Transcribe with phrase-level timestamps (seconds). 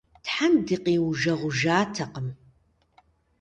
[0.23, 2.27] Тхьэм дыкъиужэгъужатэкъым.